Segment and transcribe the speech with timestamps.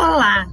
[0.00, 0.46] Olá!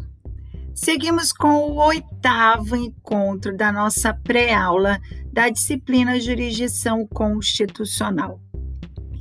[0.74, 5.00] Seguimos com o oitavo encontro da nossa pré-aula
[5.32, 8.40] da disciplina Jurisdição Constitucional.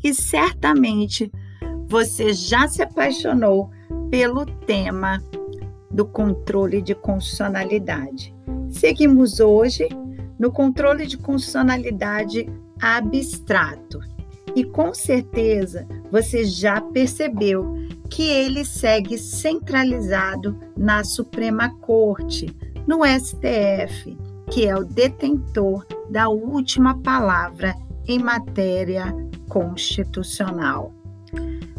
[0.03, 1.31] E certamente
[1.87, 3.71] você já se apaixonou
[4.11, 5.23] pelo tema
[5.91, 8.35] do controle de constitucionalidade.
[8.71, 9.87] Seguimos hoje
[10.39, 12.49] no controle de constitucionalidade
[12.81, 14.01] abstrato.
[14.57, 17.77] E com certeza você já percebeu
[18.15, 22.47] que ele segue centralizado na Suprema Corte,
[22.87, 24.17] no STF,
[24.53, 27.75] que é o detentor da última palavra
[28.07, 29.13] em matéria
[29.49, 30.95] constitucional.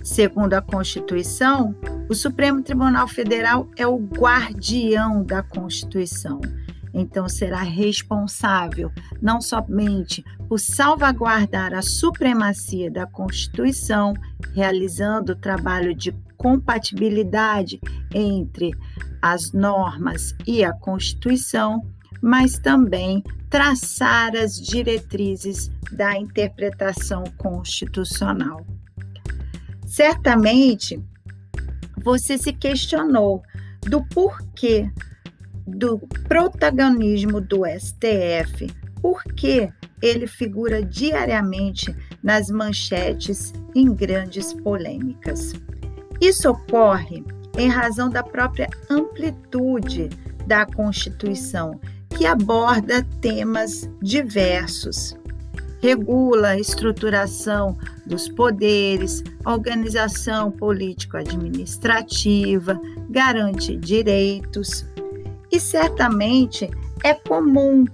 [0.03, 1.73] Segundo a Constituição,
[2.09, 6.41] o Supremo Tribunal Federal é o guardião da Constituição.
[6.93, 8.91] Então, será responsável
[9.21, 14.13] não somente por salvaguardar a supremacia da Constituição,
[14.53, 16.11] realizando o trabalho de
[16.45, 17.81] compatibilidade
[18.13, 18.69] entre
[19.19, 21.83] as normas e a Constituição,
[22.21, 28.63] mas também traçar as diretrizes da interpretação constitucional.
[29.87, 31.03] Certamente
[32.03, 33.41] você se questionou
[33.81, 34.87] do porquê
[35.65, 39.67] do protagonismo do STF, por que
[39.99, 45.53] ele figura diariamente nas manchetes em grandes polêmicas.
[46.21, 47.23] Isso ocorre
[47.57, 50.07] em razão da própria amplitude
[50.45, 51.77] da Constituição,
[52.09, 55.15] que aborda temas diversos.
[55.81, 64.85] Regula a estruturação dos poderes, organização político-administrativa, garante direitos.
[65.51, 66.69] E certamente
[67.03, 67.85] é comum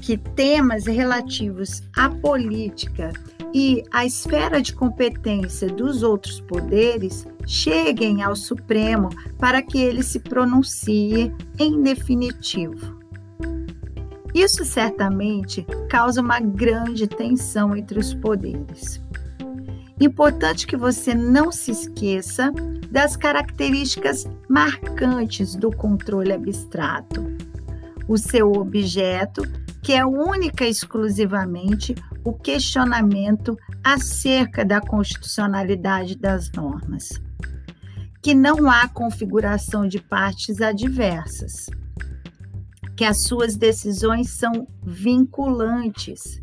[0.00, 3.12] que temas relativos à política
[3.54, 10.20] e à esfera de competência dos outros poderes cheguem ao Supremo para que ele se
[10.20, 13.00] pronuncie em definitivo.
[14.34, 19.00] Isso certamente causa uma grande tensão entre os poderes.
[20.00, 22.50] Importante que você não se esqueça
[22.90, 27.24] das características marcantes do controle abstrato.
[28.08, 29.42] O seu objeto,
[29.82, 31.94] que é única e exclusivamente
[32.24, 37.20] o questionamento acerca da constitucionalidade das normas
[38.22, 41.66] que não há configuração de partes adversas,
[42.96, 46.40] que as suas decisões são vinculantes,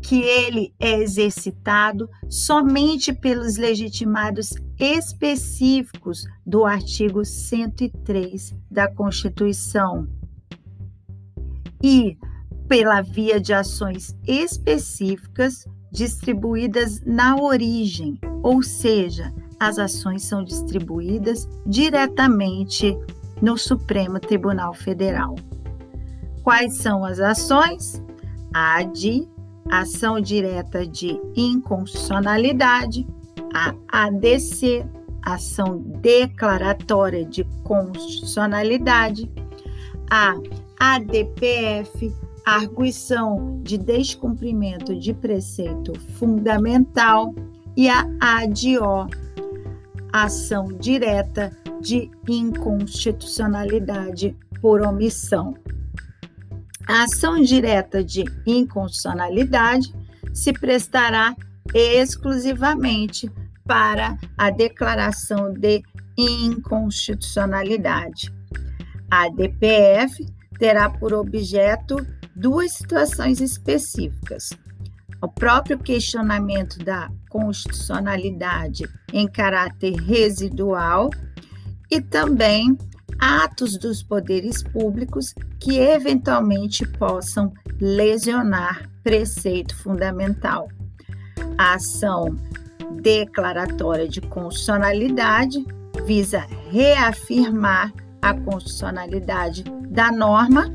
[0.00, 10.08] que ele é exercitado somente pelos legitimados específicos do artigo 103 da Constituição.
[11.82, 12.16] E
[12.66, 22.96] pela via de ações específicas distribuídas na origem, ou seja, as ações são distribuídas diretamente
[23.42, 25.34] no Supremo Tribunal Federal.
[26.42, 28.02] Quais são as ações?
[28.54, 29.28] A de
[29.70, 33.06] ação direta de inconstitucionalidade,
[33.52, 34.86] a ADC,
[35.22, 39.30] ação declaratória de constitucionalidade,
[40.10, 40.34] a
[40.80, 42.14] ADPF,
[42.46, 47.34] arguição de descumprimento de preceito fundamental
[47.76, 49.06] e a ADO,
[50.24, 55.54] ação direta de inconstitucionalidade por omissão.
[56.86, 59.94] A ação direta de inconstitucionalidade
[60.32, 61.36] se prestará
[61.74, 63.30] exclusivamente
[63.66, 65.82] para a declaração de
[66.16, 68.32] inconstitucionalidade.
[69.10, 70.26] A DPF
[70.58, 71.96] terá por objeto
[72.34, 74.50] duas situações específicas:
[75.20, 81.10] o próprio questionamento da constitucionalidade em caráter residual
[81.90, 82.76] e também
[83.18, 90.68] atos dos poderes públicos que eventualmente possam lesionar preceito fundamental.
[91.56, 92.36] A ação
[93.02, 95.64] declaratória de constitucionalidade
[96.06, 97.92] visa reafirmar
[98.22, 100.74] a constitucionalidade da norma,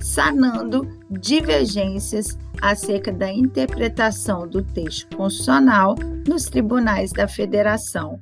[0.00, 5.94] sanando divergências acerca da interpretação do texto constitucional
[6.26, 8.20] nos tribunais da Federação.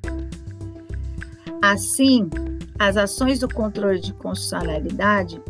[1.62, 2.28] Assim,
[2.78, 5.40] as ações do controle de constitucionalidade,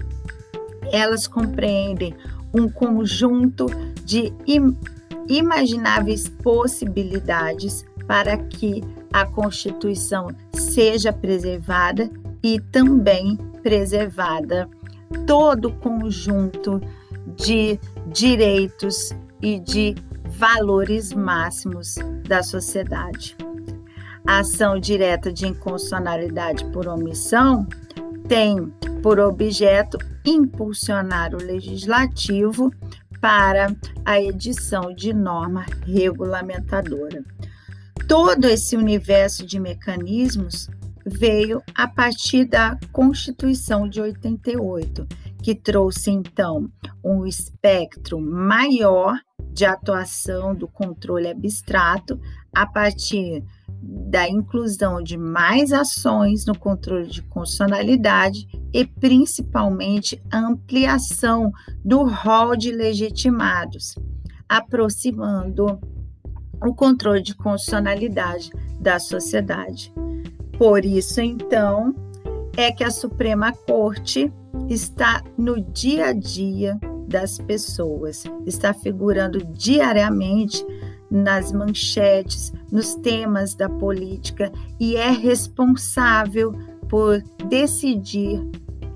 [0.93, 2.15] elas compreendem
[2.55, 3.67] um conjunto
[4.05, 4.77] de im
[5.29, 8.83] imagináveis possibilidades para que
[9.13, 12.09] a Constituição seja preservada
[12.43, 14.69] e também preservada
[15.27, 16.81] todo o conjunto
[17.37, 19.11] de direitos
[19.41, 19.95] e de
[20.39, 21.97] valores máximos
[22.27, 23.37] da sociedade.
[24.27, 27.67] A ação direta de inconstitucionalidade por omissão
[28.29, 28.73] tem
[29.03, 32.73] por objeto impulsionar o legislativo
[33.21, 33.75] para
[34.05, 37.25] a edição de norma regulamentadora.
[38.09, 40.69] Todo esse universo de mecanismos
[41.07, 45.07] veio a partir da Constituição de 88,
[45.41, 46.69] que trouxe então
[47.05, 49.17] um espectro maior
[49.53, 52.21] de atuação do controle abstrato
[52.53, 53.45] a partir
[53.81, 61.53] da inclusão de mais ações no controle de constitucionalidade e principalmente a ampliação
[61.85, 63.95] do rol de legitimados,
[64.49, 65.79] aproximando
[66.61, 68.51] o controle de constitucionalidade
[68.81, 69.93] da sociedade.
[70.59, 71.95] Por isso, então,
[72.57, 74.33] é que a Suprema Corte
[74.69, 80.65] está no dia a dia das pessoas, está figurando diariamente
[81.11, 84.51] nas manchetes, nos temas da política
[84.81, 86.53] e é responsável
[86.89, 88.43] por decidir,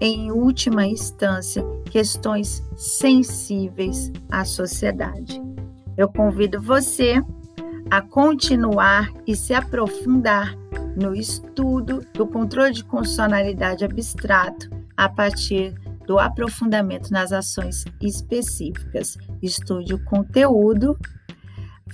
[0.00, 5.40] em última instância, questões sensíveis à sociedade.
[5.96, 7.22] Eu convido você
[7.90, 10.56] a continuar e se aprofundar
[10.96, 15.74] no estudo do controle de constitucionalidade abstrato a partir
[16.06, 19.16] do aprofundamento nas ações específicas.
[19.40, 20.98] Estude o conteúdo,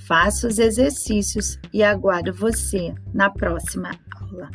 [0.07, 3.91] faça os exercícios e aguardo você na próxima
[4.21, 4.51] aula.